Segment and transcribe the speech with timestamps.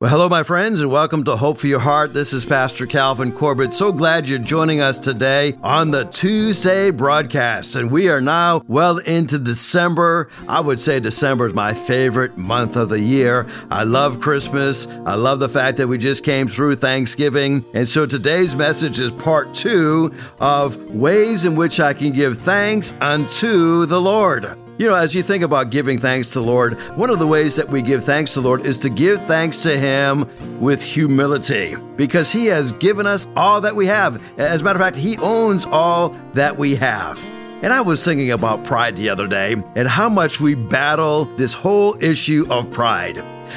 [0.00, 2.14] Well, hello, my friends, and welcome to Hope for Your Heart.
[2.14, 3.72] This is Pastor Calvin Corbett.
[3.72, 7.74] So glad you're joining us today on the Tuesday broadcast.
[7.74, 10.28] And we are now well into December.
[10.46, 13.48] I would say December is my favorite month of the year.
[13.72, 14.86] I love Christmas.
[14.86, 17.64] I love the fact that we just came through Thanksgiving.
[17.74, 22.94] And so today's message is part two of ways in which I can give thanks
[23.00, 24.56] unto the Lord.
[24.78, 27.56] You know, as you think about giving thanks to the Lord, one of the ways
[27.56, 30.24] that we give thanks to the Lord is to give thanks to Him
[30.60, 34.22] with humility because He has given us all that we have.
[34.38, 37.20] As a matter of fact, He owns all that we have.
[37.60, 41.54] And I was thinking about pride the other day and how much we battle this
[41.54, 43.16] whole issue of pride.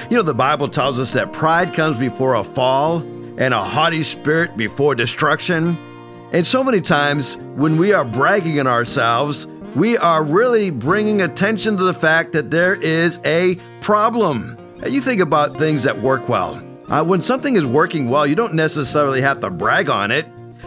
[0.10, 2.98] You know, the Bible tells us that pride comes before a fall
[3.38, 5.78] and a haughty spirit before destruction.
[6.34, 11.78] And so many times when we are bragging on ourselves, we are really bringing attention
[11.78, 14.58] to the fact that there is a problem.
[14.86, 16.62] You think about things that work well.
[16.90, 20.26] Uh, when something is working well, you don't necessarily have to brag on it.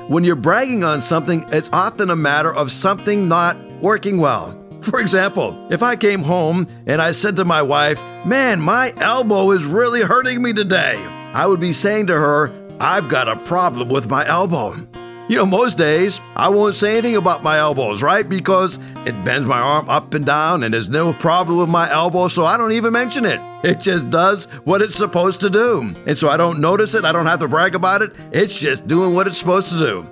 [0.09, 4.59] When you're bragging on something, it's often a matter of something not working well.
[4.81, 9.51] For example, if I came home and I said to my wife, Man, my elbow
[9.51, 10.97] is really hurting me today,
[11.35, 14.87] I would be saying to her, I've got a problem with my elbow.
[15.35, 18.29] You know, most days I won't say anything about my elbows, right?
[18.29, 22.29] Because it bends my arm up and down and there's no problem with my elbow,
[22.29, 23.41] so I don't even mention it.
[23.65, 25.93] It just does what it's supposed to do.
[26.07, 28.13] And so I don't notice it, I don't have to brag about it.
[28.31, 30.07] It's just doing what it's supposed to do.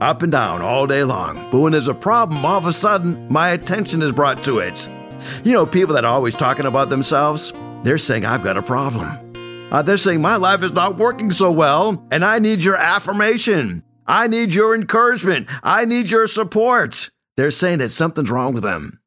[0.00, 1.36] Up and down all day long.
[1.52, 4.88] But when there's a problem, all of a sudden my attention is brought to it.
[5.44, 7.52] You know, people that are always talking about themselves,
[7.84, 9.20] they're saying, I've got a problem.
[9.70, 13.84] Uh, they're saying, My life is not working so well, and I need your affirmation.
[14.06, 15.48] I need your encouragement.
[15.62, 17.10] I need your support.
[17.36, 19.00] They're saying that something's wrong with them.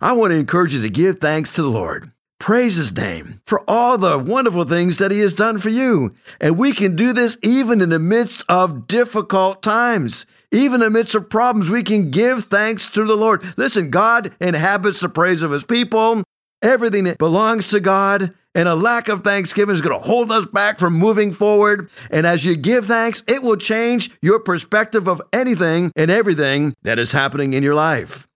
[0.00, 2.12] I want to encourage you to give thanks to the Lord.
[2.38, 6.14] Praise His name for all the wonderful things that He has done for you.
[6.40, 10.26] And we can do this even in the midst of difficult times.
[10.50, 13.42] Even in the midst of problems, we can give thanks to the Lord.
[13.56, 16.24] Listen, God inhabits the praise of His people.
[16.60, 20.46] Everything that belongs to God and a lack of thanksgiving is going to hold us
[20.46, 21.90] back from moving forward.
[22.10, 26.98] And as you give thanks, it will change your perspective of anything and everything that
[26.98, 28.28] is happening in your life.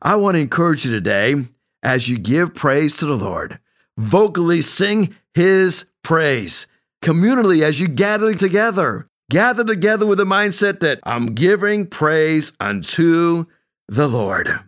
[0.00, 1.34] I want to encourage you today
[1.82, 3.58] as you give praise to the Lord,
[3.96, 6.66] vocally sing His praise.
[7.02, 13.46] Communally, as you gather together, gather together with the mindset that I'm giving praise unto
[13.88, 14.60] the Lord.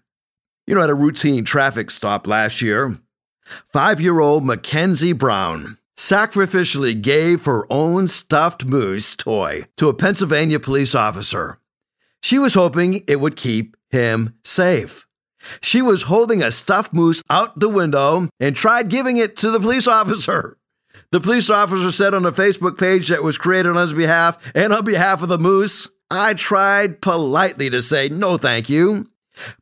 [0.67, 2.99] You know, at a routine traffic stop last year,
[3.73, 10.61] Five year old Mackenzie Brown sacrificially gave her own stuffed moose toy to a Pennsylvania
[10.61, 11.59] police officer.
[12.23, 15.07] She was hoping it would keep him safe.
[15.61, 19.61] She was holding a stuffed moose out the window and tried giving it to the
[19.61, 20.59] police officer.
[21.13, 24.73] The police officer said on a Facebook page that was created on his behalf and
[24.73, 29.07] on behalf of the moose, I tried politely to say no thank you,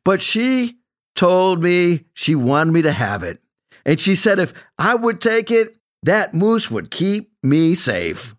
[0.03, 0.77] but she
[1.15, 3.41] told me she wanted me to have it.
[3.85, 8.35] And she said if I would take it, that moose would keep me safe.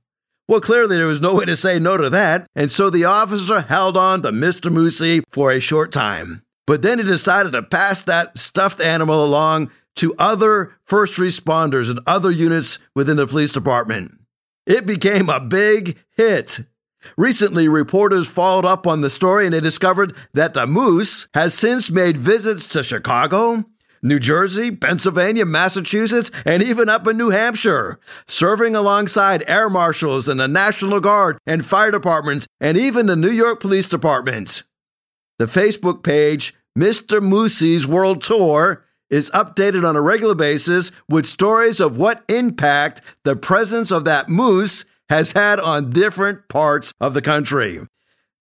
[0.49, 3.62] Well, clearly there was no way to say no to that, and so the officer
[3.62, 4.71] held on to Mr.
[4.71, 6.43] Moosey for a short time.
[6.67, 12.01] But then he decided to pass that stuffed animal along to other first responders and
[12.06, 14.12] other units within the police department.
[14.67, 16.61] It became a big hit.
[17.17, 21.91] Recently, reporters followed up on the story and they discovered that the moose has since
[21.91, 23.65] made visits to Chicago,
[24.03, 30.41] New Jersey, Pennsylvania, Massachusetts, and even up in New Hampshire, serving alongside air marshals and
[30.41, 34.62] the National Guard and fire departments, and even the New York Police Department.
[35.39, 37.21] The Facebook page, Mr.
[37.21, 43.37] Moosey's World Tour, is updated on a regular basis with stories of what impact the
[43.37, 47.81] presence of that moose has had on different parts of the country.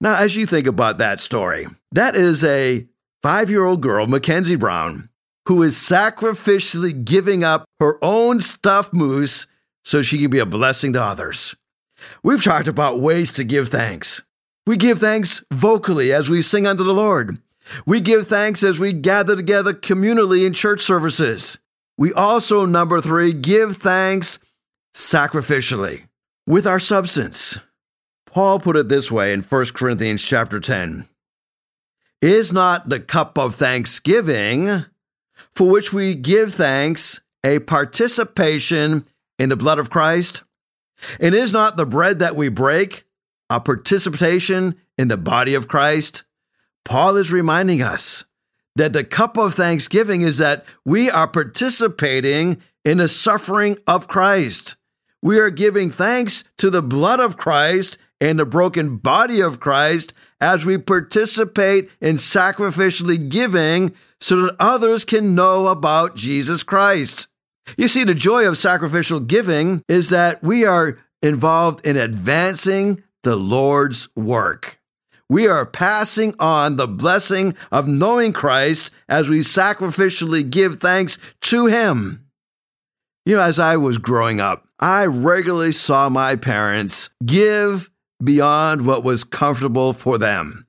[0.02, 2.88] Now, as you think about that story, that is a
[3.22, 5.10] five year old girl, Mackenzie Brown,
[5.48, 9.48] who is sacrificially giving up her own stuffed moose
[9.84, 11.56] so she can be a blessing to others.
[12.24, 14.24] We've talked about ways to give thanks.
[14.66, 17.38] We give thanks vocally as we sing unto the Lord.
[17.86, 21.58] We give thanks as we gather together communally in church services.
[21.98, 24.40] We also, number three, give thanks
[24.96, 26.08] sacrificially
[26.48, 27.60] with our substance.
[28.26, 31.08] Paul put it this way in 1 Corinthians chapter 10.
[32.22, 34.86] Is not the cup of thanksgiving
[35.56, 39.06] for which we give thanks, a participation
[39.40, 40.44] in the blood of Christ?
[41.20, 43.06] And is not the bread that we break
[43.50, 46.24] a participation in the body of Christ?
[46.84, 48.26] Paul is reminding us
[48.76, 54.76] that the cup of thanksgiving is that we are participating in the suffering of Christ.
[55.22, 60.14] We are giving thanks to the blood of Christ and the broken body of Christ
[60.40, 67.28] as we participate in sacrificially giving so that others can know about Jesus Christ.
[67.78, 73.36] You see, the joy of sacrificial giving is that we are involved in advancing the
[73.36, 74.80] Lord's work.
[75.28, 81.66] We are passing on the blessing of knowing Christ as we sacrificially give thanks to
[81.66, 82.28] Him.
[83.26, 87.90] You know, as I was growing up, I regularly saw my parents give
[88.24, 90.65] beyond what was comfortable for them.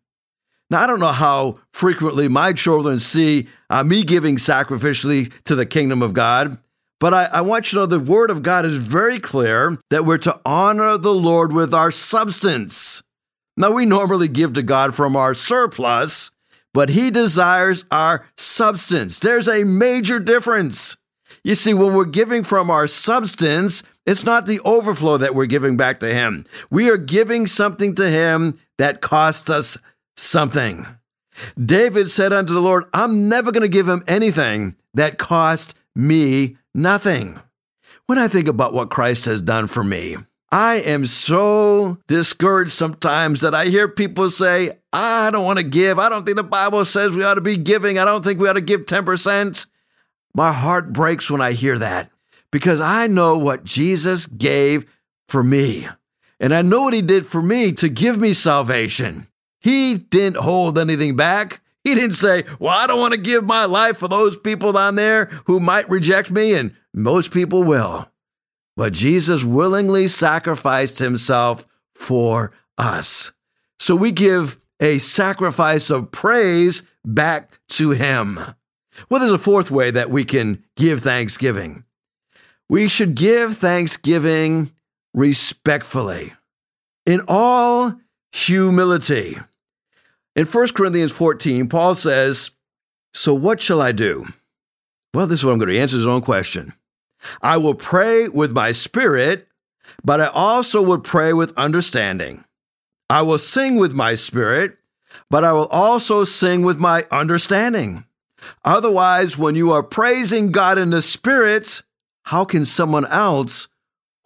[0.68, 5.66] Now, I don't know how frequently my children see uh, me giving sacrificially to the
[5.66, 6.58] kingdom of God,
[6.98, 10.04] but I, I want you to know the word of God is very clear that
[10.04, 13.02] we're to honor the Lord with our substance.
[13.56, 16.32] Now, we normally give to God from our surplus,
[16.74, 19.20] but He desires our substance.
[19.20, 20.96] There's a major difference.
[21.44, 25.76] You see, when we're giving from our substance, it's not the overflow that we're giving
[25.76, 26.44] back to Him.
[26.70, 29.78] We are giving something to Him that cost us
[30.16, 30.86] something.
[31.62, 36.56] David said unto the Lord, I'm never going to give Him anything that cost me
[36.74, 37.40] nothing.
[38.06, 40.16] When I think about what Christ has done for me,
[40.52, 45.98] I am so discouraged sometimes that I hear people say, I don't want to give.
[45.98, 47.98] I don't think the Bible says we ought to be giving.
[47.98, 49.66] I don't think we ought to give 10%.
[50.34, 52.10] My heart breaks when I hear that
[52.50, 54.86] because I know what Jesus gave
[55.28, 55.88] for me.
[56.38, 59.26] And I know what he did for me to give me salvation.
[59.66, 61.60] He didn't hold anything back.
[61.82, 64.94] He didn't say, Well, I don't want to give my life for those people down
[64.94, 68.08] there who might reject me, and most people will.
[68.76, 71.66] But Jesus willingly sacrificed himself
[71.96, 73.32] for us.
[73.80, 78.38] So we give a sacrifice of praise back to him.
[79.10, 81.82] Well, there's a fourth way that we can give thanksgiving.
[82.68, 84.70] We should give thanksgiving
[85.12, 86.34] respectfully,
[87.04, 87.96] in all
[88.30, 89.38] humility.
[90.36, 92.50] In 1 Corinthians 14, Paul says,
[93.14, 94.26] So what shall I do?
[95.14, 96.74] Well, this is what I'm going to answer his own question.
[97.40, 99.48] I will pray with my spirit,
[100.04, 102.44] but I also would pray with understanding.
[103.08, 104.76] I will sing with my spirit,
[105.30, 108.04] but I will also sing with my understanding.
[108.62, 111.80] Otherwise, when you are praising God in the spirit,
[112.24, 113.68] how can someone else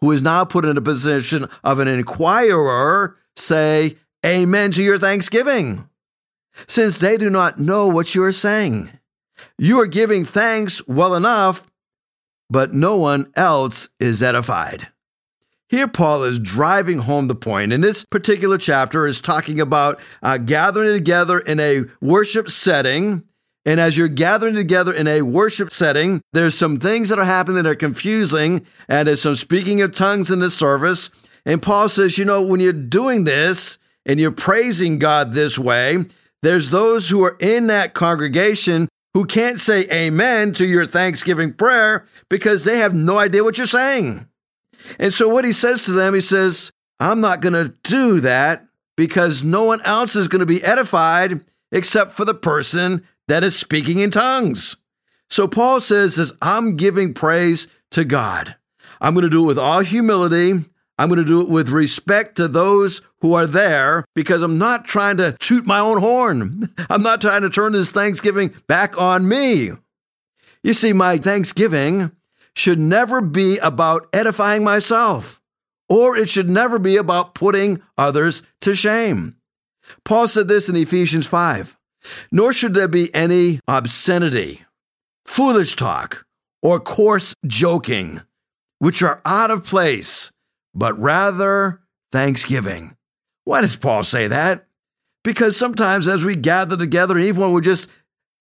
[0.00, 3.96] who is now put in a position of an inquirer say
[4.26, 5.86] amen to your thanksgiving?
[6.66, 8.90] Since they do not know what you are saying.
[9.58, 11.62] You are giving thanks well enough,
[12.48, 14.88] but no one else is edified.
[15.68, 17.72] Here, Paul is driving home the point.
[17.72, 23.22] In this particular chapter, is talking about uh, gathering together in a worship setting.
[23.64, 27.62] And as you're gathering together in a worship setting, there's some things that are happening
[27.62, 31.10] that are confusing, and there's some speaking of tongues in the service.
[31.46, 36.04] And Paul says, you know, when you're doing this and you're praising God this way,
[36.42, 42.06] there's those who are in that congregation who can't say amen to your Thanksgiving prayer
[42.28, 44.26] because they have no idea what you're saying.
[44.98, 48.66] And so, what he says to them, he says, I'm not going to do that
[48.96, 53.56] because no one else is going to be edified except for the person that is
[53.56, 54.76] speaking in tongues.
[55.28, 58.56] So, Paul says, as I'm giving praise to God,
[59.00, 60.64] I'm going to do it with all humility.
[60.98, 64.86] I'm going to do it with respect to those who are there because I'm not
[64.86, 66.72] trying to shoot my own horn.
[66.90, 69.72] I'm not trying to turn this Thanksgiving back on me.
[70.62, 72.12] You see, my Thanksgiving
[72.54, 75.40] should never be about edifying myself,
[75.88, 79.36] or it should never be about putting others to shame.
[80.04, 81.76] Paul said this in Ephesians 5
[82.32, 84.64] Nor should there be any obscenity,
[85.24, 86.24] foolish talk,
[86.62, 88.22] or coarse joking,
[88.78, 90.32] which are out of place
[90.74, 91.80] but rather
[92.12, 92.96] thanksgiving.
[93.50, 94.68] Why does Paul say that?
[95.24, 97.90] Because sometimes as we gather together, even when we're just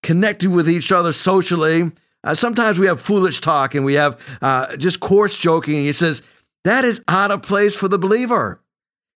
[0.04, 1.90] connected with each other socially,
[2.22, 5.80] uh, sometimes we have foolish talk and we have uh, just coarse joking.
[5.80, 6.22] He says,
[6.62, 8.62] that is out of place for the believer.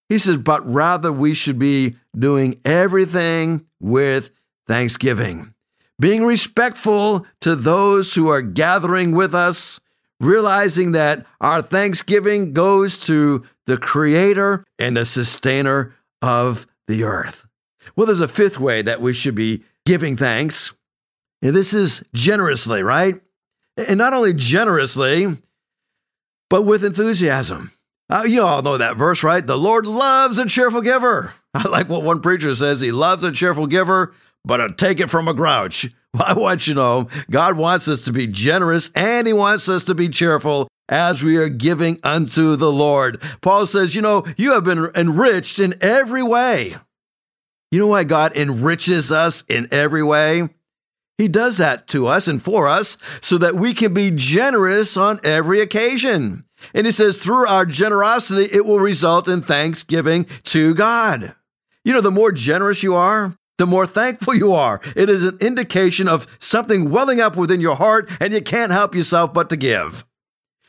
[0.09, 4.33] He says, but rather we should be doing everything with
[4.67, 5.55] thanksgiving,
[6.01, 9.79] being respectful to those who are gathering with us,
[10.19, 17.47] realizing that our thanksgiving goes to the creator and the sustainer of the earth.
[17.97, 20.73] Well, there's a fifth way that we should be giving thanks.
[21.43, 23.21] And this is generously, right?
[23.77, 25.39] And not only generously,
[26.49, 27.73] but with enthusiasm.
[28.11, 29.47] Uh, you all know that verse, right?
[29.47, 31.33] The Lord loves a cheerful giver.
[31.55, 32.81] I like what one preacher says.
[32.81, 35.93] He loves a cheerful giver, but a take it from a grouch.
[36.15, 39.69] Well, I want you to know God wants us to be generous and He wants
[39.69, 43.23] us to be cheerful as we are giving unto the Lord.
[43.41, 46.77] Paul says, You know, you have been enriched in every way.
[47.71, 50.49] You know why God enriches us in every way?
[51.19, 55.21] He does that to us and for us so that we can be generous on
[55.23, 56.45] every occasion.
[56.75, 61.35] And he says, through our generosity, it will result in thanksgiving to God.
[61.85, 64.81] You know, the more generous you are, the more thankful you are.
[64.97, 68.95] It is an indication of something welling up within your heart, and you can't help
[68.95, 70.05] yourself but to give.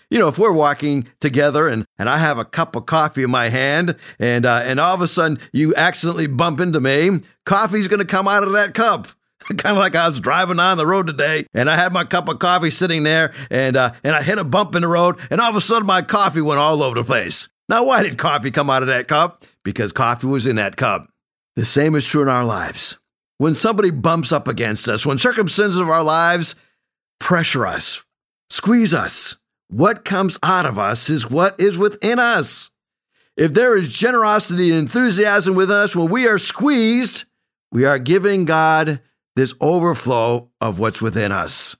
[0.10, 3.32] You know, if we're walking together and, and I have a cup of coffee in
[3.32, 7.88] my hand, and uh, and all of a sudden you accidentally bump into me, coffee's
[7.88, 9.08] going to come out of that cup.
[9.58, 12.28] kind of like I was driving on the road today, and I had my cup
[12.28, 15.40] of coffee sitting there, and uh, and I hit a bump in the road, and
[15.40, 17.48] all of a sudden my coffee went all over the place.
[17.68, 19.44] Now, why did coffee come out of that cup?
[19.64, 21.10] Because coffee was in that cup.
[21.56, 22.98] The same is true in our lives.
[23.38, 26.56] When somebody bumps up against us, when circumstances of our lives
[27.20, 28.04] pressure us,
[28.50, 29.36] squeeze us,
[29.70, 32.70] what comes out of us is what is within us.
[33.38, 37.26] If there is generosity and enthusiasm within us when we are squeezed,
[37.72, 39.02] we are giving God
[39.36, 41.76] this overflow of what's within us.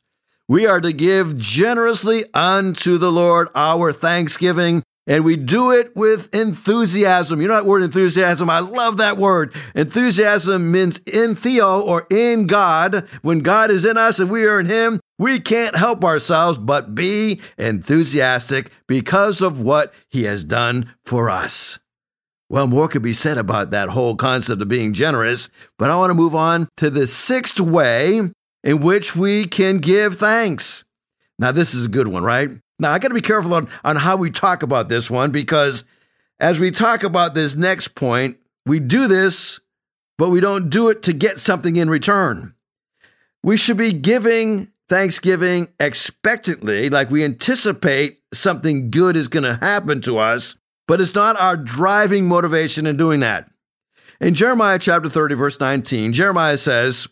[0.48, 6.34] We are to give generously unto the Lord our thanksgiving, and we do it with
[6.34, 7.42] enthusiasm.
[7.42, 8.50] You know that word enthusiasm?
[8.50, 9.54] I love that word.
[9.76, 13.08] Enthusiasm means in Theo or in God.
[13.22, 16.96] When God is in us and we are in Him, we can't help ourselves but
[16.96, 21.80] be enthusiastic because of what He has done for us.
[22.50, 26.12] Well, more could be said about that whole concept of being generous, but I want
[26.12, 28.22] to move on to the sixth way
[28.64, 30.84] in which we can give thanks.
[31.40, 32.52] Now, this is a good one, right?
[32.80, 35.86] Now, I got to be careful on, on how we talk about this one because
[36.40, 39.60] as we talk about this next point, we do this,
[40.18, 42.54] but we don't do it to get something in return.
[43.44, 50.02] We should be giving Thanksgiving expectantly, like we anticipate something good is going to happen
[50.02, 50.56] to us,
[50.88, 53.50] but it's not our driving motivation in doing that.
[54.22, 57.08] In Jeremiah chapter 30, verse 19, Jeremiah says,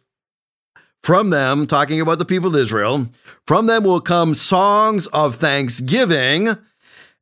[1.04, 3.08] From them, talking about the people of Israel,
[3.46, 6.58] from them will come songs of thanksgiving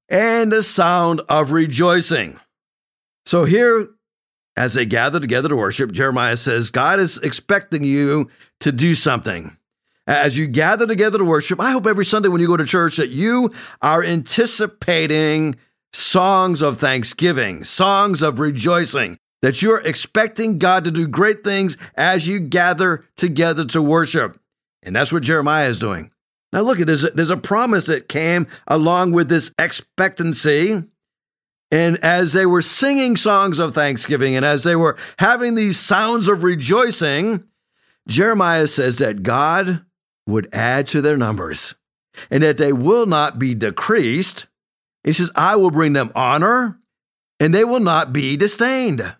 [0.08, 2.40] and a sound of rejoicing.
[3.26, 3.90] So here,
[4.56, 9.58] as they gather together to worship, Jeremiah says, God is expecting you to do something.
[10.06, 12.98] As you gather together to worship, I hope every Sunday when you go to church
[12.98, 15.56] that you are anticipating
[15.94, 22.28] songs of thanksgiving, songs of rejoicing, that you're expecting God to do great things as
[22.28, 24.40] you gather together to worship.
[24.84, 26.12] And that's what Jeremiah is doing.
[26.54, 30.84] Now, look, there's a, there's a promise that came along with this expectancy.
[31.72, 36.28] And as they were singing songs of thanksgiving and as they were having these sounds
[36.28, 37.46] of rejoicing,
[38.08, 39.86] Jeremiah says that God
[40.28, 41.76] would add to their numbers
[42.30, 44.48] and that they will not be decreased,
[45.04, 46.80] he says, I will bring them honor
[47.40, 49.16] and they will not be disdained.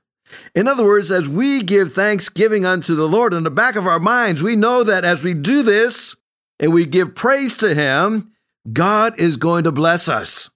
[0.56, 4.00] In other words, as we give thanksgiving unto the Lord in the back of our
[4.00, 6.16] minds, we know that as we do this
[6.60, 8.32] and we give praise to Him,
[8.72, 10.50] God is going to bless us.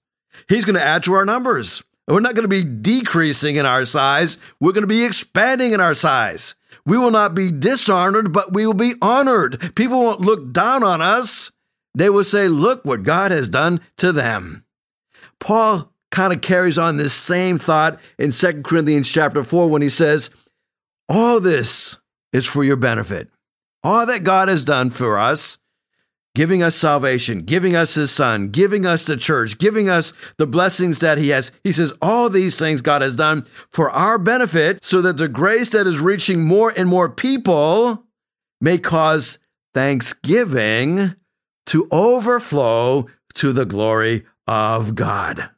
[0.48, 1.84] He's going to add to our numbers.
[2.08, 5.82] We're not going to be decreasing in our size, we're going to be expanding in
[5.82, 6.56] our size.
[6.86, 9.74] We will not be dishonored, but we will be honored.
[9.76, 11.52] People won't look down on us.
[11.96, 14.66] They will say, Look what God has done to them.
[15.40, 19.90] Paul kind of carries on this same thought in 2 Corinthians chapter 4 when he
[19.90, 20.30] says,
[21.10, 21.98] All this
[22.32, 23.30] is for your benefit.
[23.84, 25.58] All that God has done for us,
[26.34, 31.00] giving us salvation, giving us his son, giving us the church, giving us the blessings
[31.00, 31.52] that he has.
[31.66, 35.72] He says, All these things God has done for our benefit, so that the grace
[35.72, 38.06] that is reaching more and more people
[38.62, 39.38] may cause
[39.74, 41.14] thanksgiving
[41.66, 45.50] to overflow to the glory of God.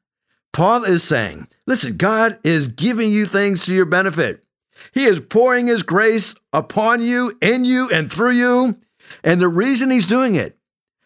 [0.57, 4.43] Paul is saying, listen, God is giving you things to your benefit.
[4.91, 8.79] He is pouring His grace upon you, in you, and through you.
[9.23, 10.57] And the reason He's doing it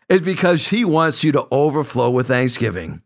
[0.07, 3.01] is because He wants you to overflow with thanksgiving.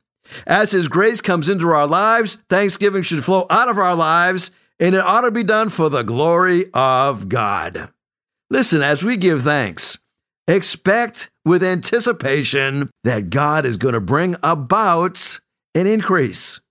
[0.46, 4.94] As His grace comes into our lives, thanksgiving should flow out of our lives, and
[4.94, 7.90] it ought to be done for the glory of God.
[8.52, 9.98] Listen, as we give thanks,
[10.48, 15.40] expect with anticipation that God is going to bring about
[15.75, 16.62] an increase.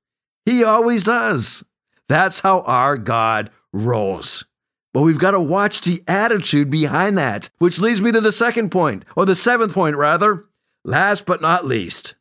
[0.47, 1.65] He always does.
[2.09, 4.45] That's how our God rolls.
[4.93, 8.71] But we've got to watch the attitude behind that, which leads me to the second
[8.71, 10.45] point, or the seventh point, rather.
[10.85, 12.15] Last but not least,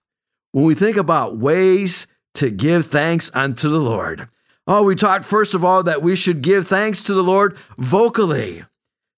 [0.51, 4.29] when we think about ways to give thanks unto the Lord.
[4.65, 8.63] Oh, we talked first of all that we should give thanks to the Lord vocally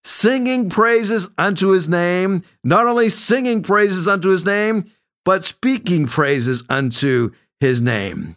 [0.06, 4.86] singing praises unto his name, not only singing praises unto his name,
[5.24, 7.32] but speaking praises unto
[7.66, 8.36] his name.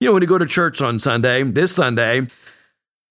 [0.00, 2.28] You know, when you go to church on Sunday, this Sunday,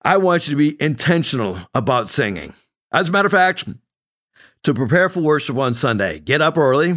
[0.01, 2.53] I want you to be intentional about singing.
[2.93, 3.65] As a matter of fact,
[4.63, 6.95] to prepare for worship on Sunday, get up early,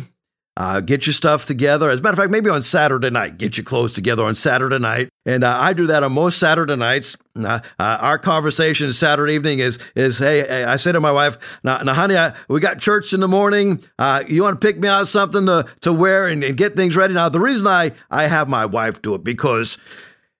[0.60, 1.88] uh, get your stuff together.
[1.88, 4.78] As a matter of fact, maybe on Saturday night, get your clothes together on Saturday
[4.78, 5.08] night.
[5.24, 7.16] And uh, I do that on most Saturday nights.
[7.34, 11.94] Uh, our conversation Saturday evening is, is hey, I say to my wife, now, now
[11.94, 13.82] honey, I, we got church in the morning.
[13.98, 16.94] Uh, you want to pick me out something to, to wear and, and get things
[16.94, 17.14] ready?
[17.14, 19.78] Now, the reason I, I have my wife do it because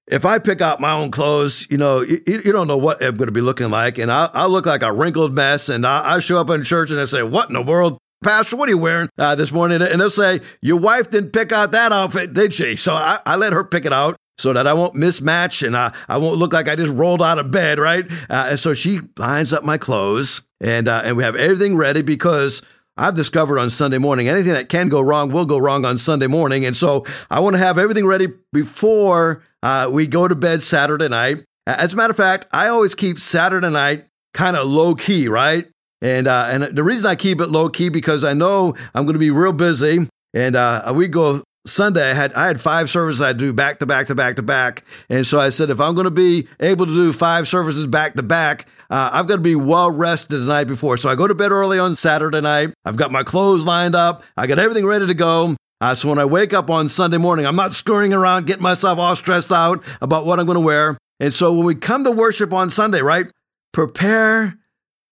[0.06, 3.14] if I pick out my own clothes, you know, you, you don't know what I'm
[3.14, 3.96] going to be looking like.
[3.96, 5.70] And I, I look like a wrinkled mess.
[5.70, 7.98] And I, I show up in church and I say, What in the world?
[8.22, 9.80] Pastor, what are you wearing uh, this morning?
[9.80, 12.76] And they'll say, Your wife didn't pick out that outfit, did she?
[12.76, 15.94] So I, I let her pick it out so that I won't mismatch and I,
[16.06, 18.10] I won't look like I just rolled out of bed, right?
[18.28, 22.02] Uh, and so she lines up my clothes and, uh, and we have everything ready
[22.02, 22.60] because
[22.96, 26.26] I've discovered on Sunday morning anything that can go wrong will go wrong on Sunday
[26.26, 26.66] morning.
[26.66, 31.08] And so I want to have everything ready before uh, we go to bed Saturday
[31.08, 31.44] night.
[31.66, 35.66] As a matter of fact, I always keep Saturday night kind of low key, right?
[36.02, 39.14] And uh, and the reason I keep it low key because I know I'm going
[39.14, 40.08] to be real busy.
[40.32, 42.10] And uh, we go Sunday.
[42.10, 44.84] I had I had five services I do back to back to back to back.
[45.08, 48.14] And so I said, if I'm going to be able to do five services back
[48.14, 50.96] to back, uh, I've got to be well rested the night before.
[50.96, 52.72] So I go to bed early on Saturday night.
[52.84, 54.24] I've got my clothes lined up.
[54.36, 55.56] I got everything ready to go.
[55.82, 58.98] Uh, so when I wake up on Sunday morning, I'm not scurrying around getting myself
[58.98, 60.98] all stressed out about what I'm going to wear.
[61.20, 63.26] And so when we come to worship on Sunday, right,
[63.72, 64.58] prepare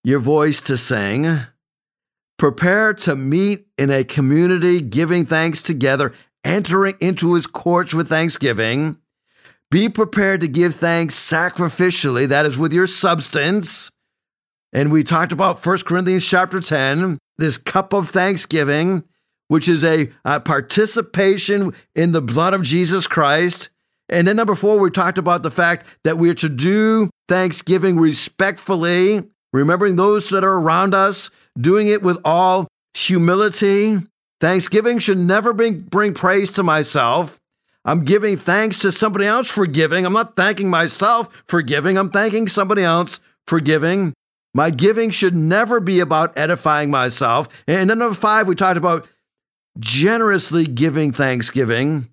[0.05, 1.41] your voice to sing.
[2.39, 6.13] Prepare to meet in a community, giving thanks together,
[6.45, 8.99] entering into his courts with thanksgiving.
[9.71, 13.91] Be prepared to give thanks sacrificially, that is, with your substance.
[14.73, 19.05] And we talked about 1 Corinthians chapter 10, this cup of thanksgiving,
[19.49, 23.71] which is a, a participation in the blood of Jesus Christ.
[24.09, 27.99] And then number four, we talked about the fact that we are to do thanksgiving
[27.99, 33.99] respectfully remembering those that are around us, doing it with all humility.
[34.41, 37.39] Thanksgiving should never bring, bring praise to myself.
[37.85, 40.05] I'm giving thanks to somebody else for giving.
[40.05, 41.97] I'm not thanking myself for giving.
[41.97, 44.13] I'm thanking somebody else for giving.
[44.55, 47.49] My giving should never be about edifying myself.
[47.67, 49.09] And then number five, we talked about
[49.79, 52.09] generously giving thanksgiving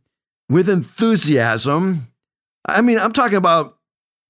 [0.50, 2.08] with enthusiasm.
[2.68, 3.78] I mean, I'm talking about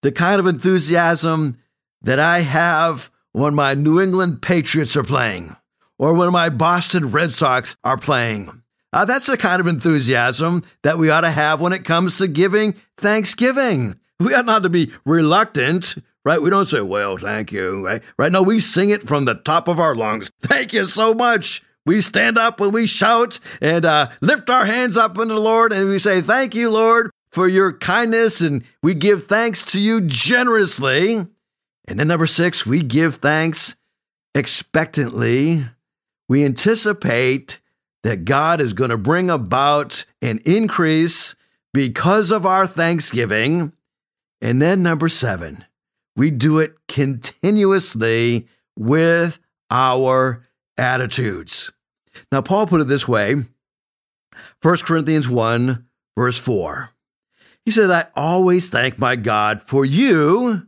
[0.01, 1.57] the kind of enthusiasm
[2.05, 5.55] that I have when my New England Patriots are playing
[5.97, 8.61] or when my Boston Red Sox are playing.
[8.93, 12.27] Uh, that's the kind of enthusiasm that we ought to have when it comes to
[12.27, 13.99] giving Thanksgiving.
[14.19, 16.41] We ought not to be reluctant, right?
[16.41, 18.03] We don't say, well, thank you, right?
[18.17, 18.31] Right?
[18.31, 20.31] No, we sing it from the top of our lungs.
[20.41, 21.63] Thank you so much.
[21.85, 25.73] We stand up and we shout and uh, lift our hands up unto the Lord
[25.73, 28.41] and we say, Thank you, Lord, for your kindness.
[28.41, 31.27] And we give thanks to you generously.
[31.87, 33.75] And then number six, we give thanks
[34.33, 35.65] expectantly.
[36.27, 37.59] We anticipate
[38.03, 41.35] that God is going to bring about an increase
[41.73, 43.73] because of our thanksgiving.
[44.41, 45.65] And then number seven,
[46.15, 50.43] we do it continuously with our
[50.77, 51.71] attitudes.
[52.31, 53.35] Now, Paul put it this way
[54.61, 55.85] 1 Corinthians 1,
[56.17, 56.89] verse 4.
[57.63, 60.67] He said, I always thank my God for you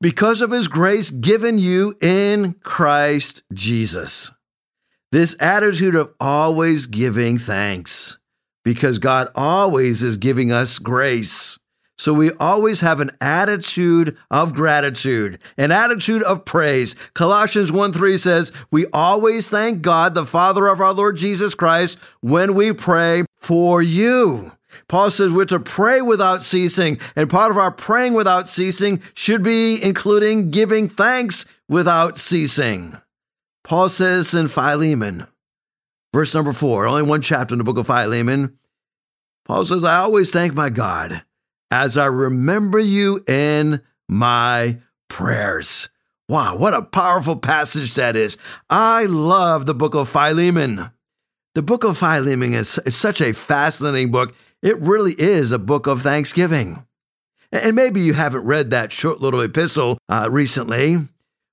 [0.00, 4.30] because of his grace given you in Christ Jesus.
[5.12, 8.18] This attitude of always giving thanks,
[8.64, 11.58] because God always is giving us grace.
[11.98, 16.94] So we always have an attitude of gratitude, an attitude of praise.
[17.14, 21.98] Colossians 1 3 says, We always thank God, the Father of our Lord Jesus Christ,
[22.20, 24.52] when we pray for you.
[24.88, 29.42] Paul says we're to pray without ceasing, and part of our praying without ceasing should
[29.42, 32.96] be including giving thanks without ceasing.
[33.64, 35.26] Paul says in Philemon,
[36.12, 38.58] verse number four, only one chapter in the book of Philemon,
[39.44, 41.22] Paul says, I always thank my God
[41.70, 45.88] as I remember you in my prayers.
[46.28, 48.36] Wow, what a powerful passage that is.
[48.68, 50.90] I love the book of Philemon.
[51.54, 54.34] The book of Philemon is, is such a fascinating book.
[54.66, 56.84] It really is a book of thanksgiving.
[57.52, 60.96] And maybe you haven't read that short little epistle uh, recently,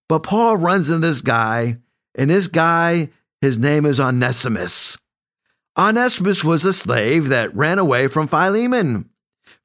[0.09, 1.77] but Paul runs into this guy,
[2.15, 4.97] and this guy, his name is Onesimus.
[5.77, 9.11] Onesimus was a slave that ran away from Philemon.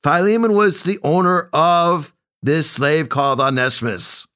[0.02, 4.26] Philemon was the owner of this slave called Onesimus.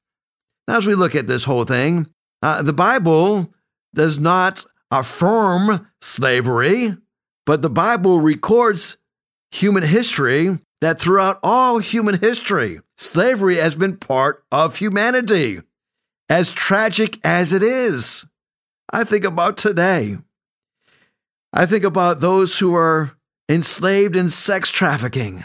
[0.66, 2.07] Now, as we look at this whole thing,
[2.40, 3.53] uh, the Bible
[3.94, 6.96] does not affirm slavery.
[7.44, 8.96] But the Bible records
[9.52, 15.60] human history that throughout all human history, slavery has been part of humanity.
[16.28, 18.26] As tragic as it is,
[18.90, 20.16] I think about today.
[21.52, 23.12] I think about those who are
[23.48, 25.44] enslaved in sex trafficking.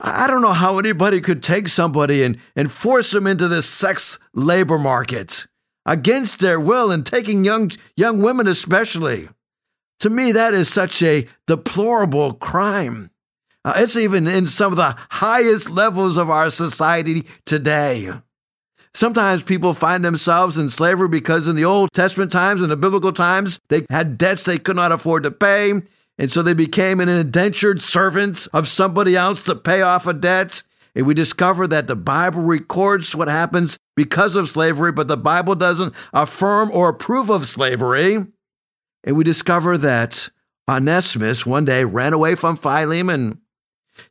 [0.00, 4.18] I don't know how anybody could take somebody and, and force them into this sex
[4.34, 5.46] labor market
[5.86, 9.28] against their will and taking young, young women, especially.
[10.02, 13.12] To me, that is such a deplorable crime.
[13.64, 18.12] Uh, it's even in some of the highest levels of our society today.
[18.94, 23.12] Sometimes people find themselves in slavery because in the Old Testament times and the biblical
[23.12, 25.74] times, they had debts they could not afford to pay.
[26.18, 30.64] And so they became an indentured servant of somebody else to pay off a debt.
[30.96, 35.54] And we discover that the Bible records what happens because of slavery, but the Bible
[35.54, 38.26] doesn't affirm or approve of slavery.
[39.04, 40.28] And we discover that
[40.68, 43.40] Onesimus one day ran away from Philemon.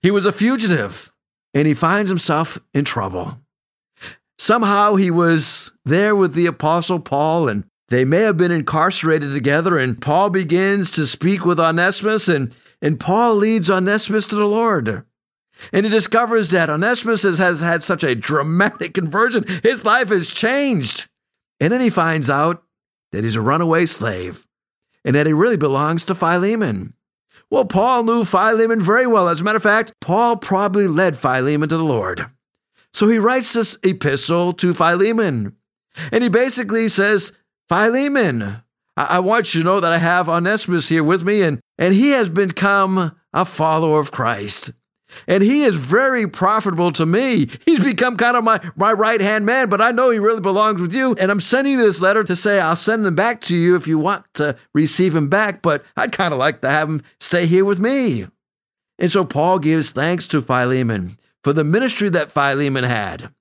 [0.01, 1.11] He was a fugitive
[1.53, 3.37] and he finds himself in trouble.
[4.37, 9.77] Somehow he was there with the Apostle Paul and they may have been incarcerated together,
[9.77, 15.03] and Paul begins to speak with Onesimus, and, and Paul leads Onesimus to the Lord.
[15.73, 19.43] And he discovers that Onesimus has, has had such a dramatic conversion.
[19.61, 21.09] His life has changed.
[21.59, 22.63] And then he finds out
[23.11, 24.47] that he's a runaway slave
[25.03, 26.93] and that he really belongs to Philemon.
[27.49, 29.27] Well, Paul knew Philemon very well.
[29.27, 32.27] As a matter of fact, Paul probably led Philemon to the Lord.
[32.93, 35.55] So he writes this epistle to Philemon.
[36.11, 37.33] And he basically says,
[37.67, 38.61] Philemon,
[38.95, 42.11] I, want you to know that I have Onesimus here with me, and, and he
[42.11, 44.71] has become a follower of Christ.
[45.27, 47.49] And he is very profitable to me.
[47.65, 50.81] He's become kind of my, my right hand man, but I know he really belongs
[50.81, 51.15] with you.
[51.15, 53.87] And I'm sending you this letter to say I'll send him back to you if
[53.87, 57.45] you want to receive him back, but I'd kind of like to have him stay
[57.45, 58.27] here with me.
[58.99, 63.33] And so Paul gives thanks to Philemon for the ministry that Philemon had.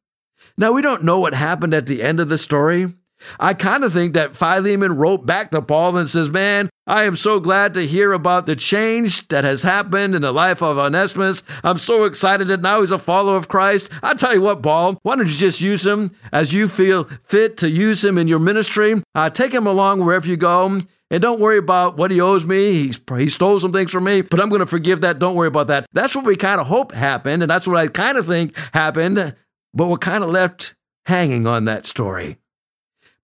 [0.56, 2.94] Now, we don't know what happened at the end of the story.
[3.38, 7.16] I kind of think that Philemon wrote back to Paul and says, Man, I am
[7.16, 11.42] so glad to hear about the change that has happened in the life of Onesimus.
[11.62, 13.90] I'm so excited that now he's a follower of Christ.
[14.02, 17.56] I'll tell you what, Paul, why don't you just use him as you feel fit
[17.59, 19.02] to use him in your ministry?
[19.14, 20.80] Uh, take him along wherever you go.
[21.12, 22.72] And don't worry about what he owes me.
[22.72, 25.18] He's, he stole some things from me, but I'm going to forgive that.
[25.18, 25.87] Don't worry about that.
[25.92, 27.42] That's what we kind of hope happened.
[27.42, 29.35] And that's what I kind of think happened.
[29.74, 30.74] But we're kind of left
[31.06, 32.38] hanging on that story.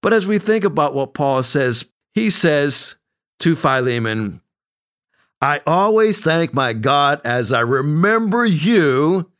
[0.06, 2.94] But as we think about what Paul says, he says
[3.40, 4.40] to Philemon,
[5.40, 9.32] I always thank my God as I remember you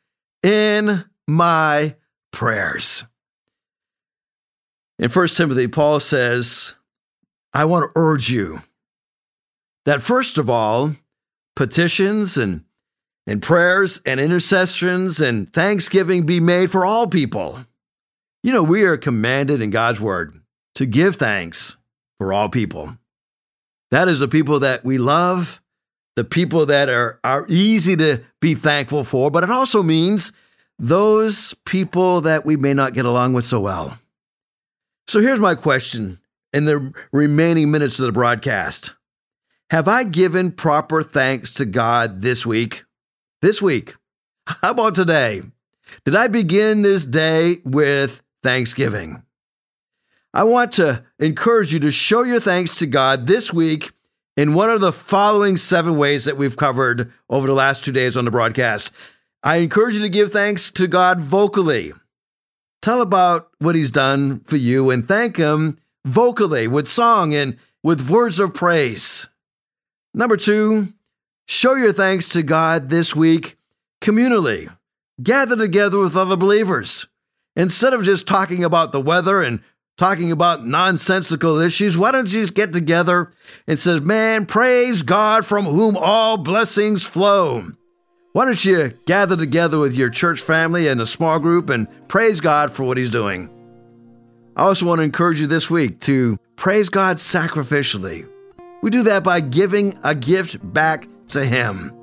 [0.42, 1.94] in my
[2.32, 3.04] prayers.
[4.98, 6.74] In 1 Timothy, Paul says,
[7.54, 8.60] I want to urge you
[9.84, 10.96] that first of all,
[11.54, 12.64] petitions and,
[13.24, 17.64] and prayers and intercessions and thanksgiving be made for all people.
[18.42, 20.40] You know, we are commanded in God's word
[20.76, 21.76] to give thanks
[22.18, 22.96] for all people.
[23.90, 25.60] That is the people that we love,
[26.16, 30.32] the people that are, are easy to be thankful for, but it also means
[30.78, 33.98] those people that we may not get along with so well.
[35.08, 36.20] So here's my question
[36.52, 38.92] in the remaining minutes of the broadcast
[39.70, 42.84] Have I given proper thanks to God this week?
[43.40, 43.94] This week.
[44.46, 45.42] How about today?
[46.04, 49.22] Did I begin this day with thanksgiving?
[50.36, 53.90] I want to encourage you to show your thanks to God this week
[54.36, 58.18] in one of the following seven ways that we've covered over the last two days
[58.18, 58.92] on the broadcast.
[59.42, 61.94] I encourage you to give thanks to God vocally.
[62.82, 68.10] Tell about what He's done for you and thank Him vocally with song and with
[68.10, 69.28] words of praise.
[70.12, 70.92] Number two,
[71.48, 73.56] show your thanks to God this week
[74.02, 74.70] communally.
[75.22, 77.06] Gather together with other believers.
[77.58, 79.62] Instead of just talking about the weather and
[79.96, 83.32] talking about nonsensical issues, why don't you just get together
[83.66, 87.72] and say, man, praise God from whom all blessings flow.
[88.32, 92.40] Why don't you gather together with your church family and a small group and praise
[92.40, 93.48] God for what He's doing?
[94.56, 98.28] I also want to encourage you this week to praise God sacrificially.
[98.82, 101.94] We do that by giving a gift back to Him.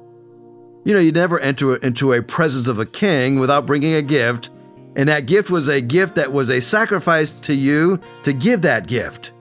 [0.85, 4.49] You know, you never enter into a presence of a king without bringing a gift
[4.95, 8.87] and that gift was a gift that was a sacrifice to you to give that
[8.87, 9.31] gift.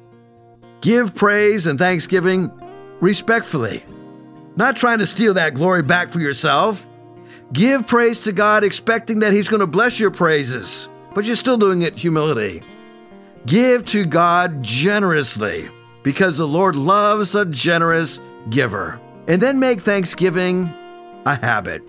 [0.80, 2.50] Give praise and thanksgiving
[3.00, 3.84] respectfully,
[4.56, 6.86] not trying to steal that glory back for yourself.
[7.52, 11.58] Give praise to God expecting that He's going to bless your praises, but you're still
[11.58, 12.62] doing it humility.
[13.46, 15.68] Give to God generously
[16.02, 18.98] because the Lord loves a generous giver.
[19.28, 20.68] And then make Thanksgiving
[21.26, 21.82] a habit,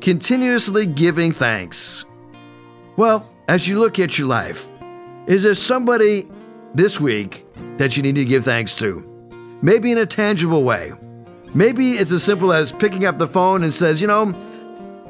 [0.00, 2.04] continuously giving thanks.
[2.98, 4.66] Well, as you look at your life,
[5.28, 6.26] is there somebody
[6.74, 9.04] this week that you need to give thanks to?
[9.62, 10.92] Maybe in a tangible way.
[11.54, 14.34] Maybe it's as simple as picking up the phone and says, "You know,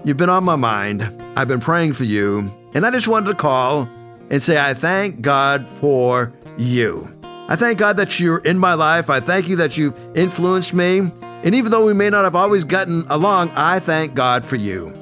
[0.04, 1.10] you've been on my mind.
[1.34, 3.88] I've been praying for you, and I just wanted to call
[4.28, 7.08] and say I thank God for you.
[7.48, 9.08] I thank God that you're in my life.
[9.08, 11.10] I thank you that you've influenced me.
[11.42, 14.92] And even though we may not have always gotten along, I thank God for you.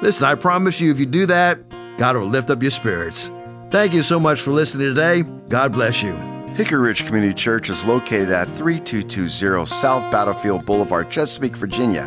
[0.00, 1.58] Listen, I promise you, if you do that,
[2.00, 3.30] God will lift up your spirits.
[3.68, 5.20] Thank you so much for listening today.
[5.50, 6.14] God bless you.
[6.54, 12.06] Hickory Ridge Community Church is located at 3220 South Battlefield Boulevard, Chesapeake, Virginia.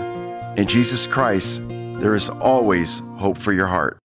[0.58, 3.94] in Jesus Christ, there is always hope for your heart.